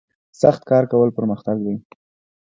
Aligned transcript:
سخت 0.41 0.61
کار 0.69 0.83
کول 0.91 1.09
پرمختګ 1.17 1.57
دی 1.65 1.75